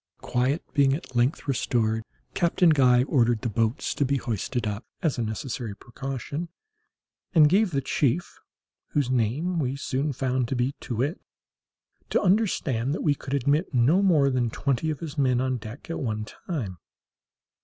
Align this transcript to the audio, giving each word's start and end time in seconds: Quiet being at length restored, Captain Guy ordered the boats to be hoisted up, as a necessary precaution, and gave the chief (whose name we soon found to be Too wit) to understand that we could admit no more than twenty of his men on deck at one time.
Quiet 0.23 0.63
being 0.73 0.95
at 0.95 1.15
length 1.15 1.47
restored, 1.47 2.01
Captain 2.33 2.69
Guy 2.71 3.03
ordered 3.03 3.41
the 3.43 3.49
boats 3.49 3.93
to 3.93 4.03
be 4.03 4.17
hoisted 4.17 4.65
up, 4.65 4.83
as 5.03 5.19
a 5.19 5.23
necessary 5.23 5.75
precaution, 5.75 6.49
and 7.35 7.47
gave 7.47 7.69
the 7.69 7.81
chief 7.81 8.39
(whose 8.93 9.11
name 9.11 9.59
we 9.59 9.75
soon 9.75 10.11
found 10.11 10.47
to 10.47 10.55
be 10.55 10.71
Too 10.79 10.95
wit) 10.95 11.21
to 12.09 12.19
understand 12.19 12.95
that 12.95 13.03
we 13.03 13.13
could 13.13 13.35
admit 13.35 13.75
no 13.75 14.01
more 14.01 14.31
than 14.31 14.49
twenty 14.49 14.89
of 14.89 15.01
his 15.01 15.19
men 15.19 15.39
on 15.39 15.57
deck 15.57 15.87
at 15.87 15.99
one 15.99 16.25
time. 16.25 16.79